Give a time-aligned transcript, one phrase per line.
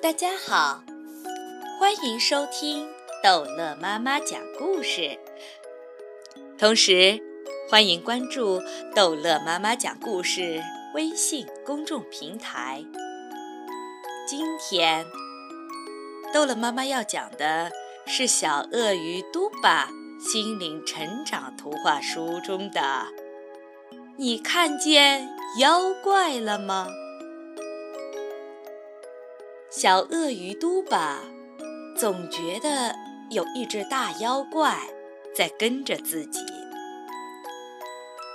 [0.00, 0.80] 大家好，
[1.80, 2.88] 欢迎收听
[3.20, 5.18] 逗乐妈妈讲故事。
[6.56, 7.20] 同时，
[7.68, 8.62] 欢迎关注
[8.94, 10.62] 逗乐妈妈讲故事
[10.94, 12.84] 微信公众平台。
[14.24, 15.04] 今天，
[16.32, 17.72] 逗乐妈妈要讲的
[18.06, 19.88] 是小鳄鱼嘟巴
[20.20, 23.06] 心灵成长图画书中的。
[24.16, 25.28] 你看见
[25.58, 26.86] 妖怪了吗？
[29.80, 31.20] 小鳄鱼嘟巴
[31.96, 32.92] 总觉得
[33.30, 34.76] 有一只大妖怪
[35.36, 36.40] 在跟着自己。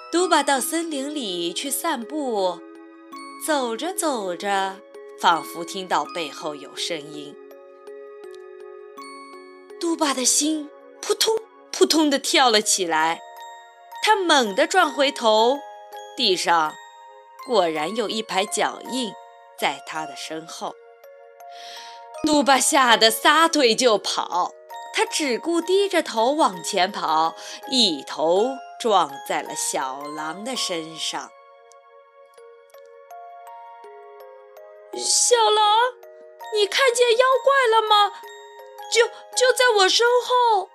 [0.10, 2.62] 嘟巴到森林里去散步，
[3.46, 4.78] 走着走着，
[5.20, 7.36] 仿佛听到背后有声音。
[9.82, 10.70] 嘟巴的心
[11.02, 11.36] 扑通
[11.74, 13.20] 扑通地跳了起来，
[14.02, 15.58] 他猛地转回头，
[16.16, 16.74] 地上
[17.46, 19.12] 果然有一排脚印
[19.60, 20.74] 在他的身后。
[22.26, 24.54] 嘟巴吓得撒腿就跑，
[24.94, 27.36] 他只顾低着头往前跑，
[27.70, 28.48] 一头
[28.80, 31.30] 撞在了小狼的身上。
[34.96, 35.78] 小狼，
[36.56, 38.14] 你看见妖怪了吗？
[38.90, 40.70] 就就在我身后。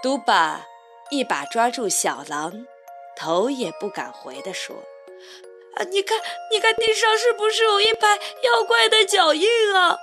[0.00, 0.64] 嘟巴
[1.10, 2.52] 一把抓住小狼，
[3.16, 4.76] 头也不敢回地说
[5.74, 6.20] ：“啊，你看，
[6.52, 9.98] 你看地上是不是有一排妖怪的脚印啊？”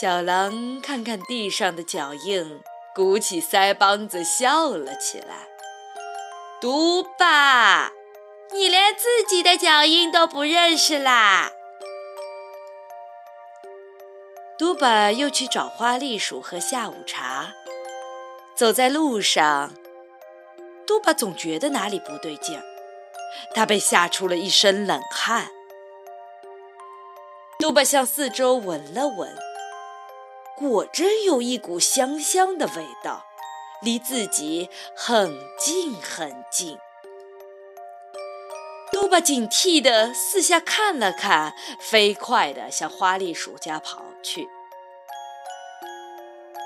[0.00, 2.60] 小狼看看地上的脚印，
[2.94, 5.48] 鼓起腮帮子笑了起来。
[6.60, 7.90] 嘟巴，
[8.52, 11.50] 你连自己的脚印都不认识啦！
[14.56, 17.54] 嘟巴又去找花栗鼠喝下午茶。
[18.54, 19.74] 走在路上，
[20.86, 22.62] 嘟巴总觉得哪里不对劲儿，
[23.52, 25.48] 他被吓出了一身冷汗。
[27.58, 29.47] 嘟巴向四周闻了闻。
[30.58, 33.24] 果真有一股香香的味道，
[33.80, 36.76] 离自己很近很近。
[38.90, 44.48] 嘟巴警惕地四下看了看，飞快地向花栗鼠家跑去。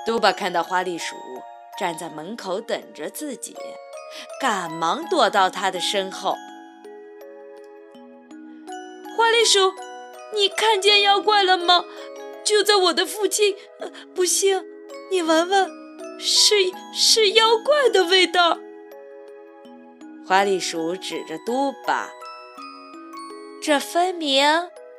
[0.07, 1.15] 嘟巴看到花栗鼠
[1.77, 3.55] 站在门口等着自己，
[4.41, 6.35] 赶忙躲到他的身后。
[9.15, 9.73] 花栗鼠，
[10.33, 11.85] 你看见妖怪了吗？
[12.43, 13.55] 就在我的附近，
[14.13, 14.61] 不信，
[15.09, 15.69] 你闻闻，
[16.19, 16.55] 是
[16.93, 18.59] 是妖怪的味道。
[20.27, 22.09] 花栗鼠指着嘟巴，
[23.61, 24.45] 这分明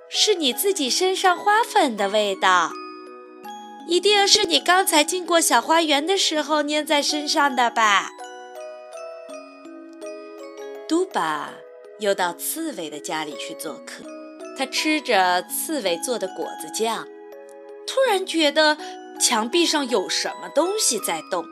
[0.08, 2.70] 是你自己身上花粉的味道，
[3.88, 8.10] 一定是你刚才经过小花园的时候粘在身上的吧？
[10.86, 11.50] 嘟巴
[11.98, 14.04] 又到刺猬的家里去做客，
[14.58, 17.06] 他吃着刺猬做的果子酱。
[17.94, 18.76] 突然觉得
[19.20, 21.46] 墙壁上有什么东西在动，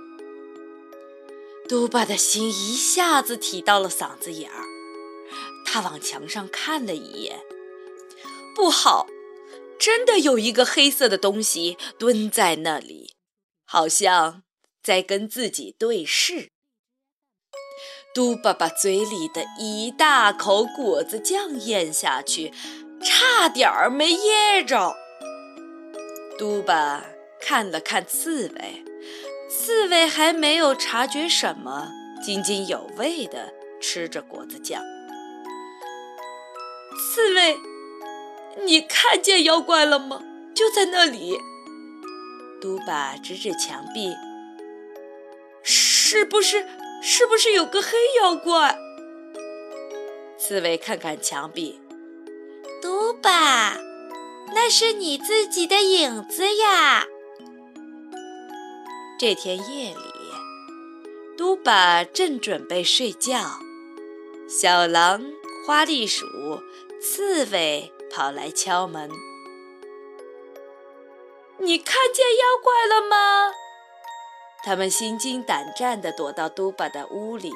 [1.68, 4.64] 嘟巴的心一下子提到了嗓子眼儿。
[5.64, 7.38] 他往墙上看了一眼，
[8.56, 9.06] 不好，
[9.78, 13.14] 真的有一个黑色的东西蹲在那里，
[13.64, 14.42] 好像
[14.82, 16.48] 在跟自己对视。
[18.12, 22.52] 嘟巴把嘴里的一大口果子酱咽下去，
[23.00, 24.96] 差点儿没噎着。
[26.38, 27.04] 嘟巴
[27.40, 28.84] 看了看刺猬，
[29.48, 31.90] 刺猬还没有察觉什么，
[32.24, 34.82] 津津有味地吃着果子酱。
[36.96, 37.56] 刺猬，
[38.64, 40.22] 你看见妖怪了吗？
[40.54, 41.38] 就在那里。
[42.60, 44.14] 嘟巴指指墙壁，
[45.62, 46.66] 是不是？
[47.02, 48.78] 是不是有个黑妖怪？
[50.38, 51.80] 刺猬看看墙壁，
[54.64, 57.04] 那是你自己的影子呀！
[59.18, 59.96] 这天夜里，
[61.36, 63.58] 嘟巴正准备睡觉，
[64.48, 65.20] 小狼、
[65.66, 66.24] 花栗鼠、
[67.00, 69.10] 刺猬跑来敲门。
[71.58, 73.52] 你看见妖怪了吗？
[74.62, 77.50] 他们心惊胆战地躲到嘟巴的屋里，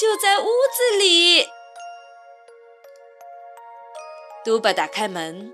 [0.00, 1.44] 就在屋子里。
[4.44, 5.52] 嘟巴打开门。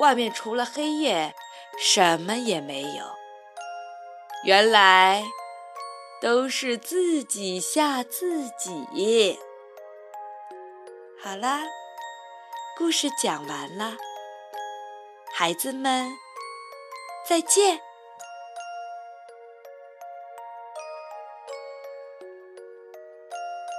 [0.00, 1.34] 外面除了黑夜，
[1.78, 3.04] 什么也没有。
[4.44, 5.22] 原来
[6.22, 9.38] 都是自己吓自己。
[11.22, 11.60] 好啦，
[12.78, 13.92] 故事讲完了，
[15.34, 16.10] 孩子们
[17.28, 17.82] 再见。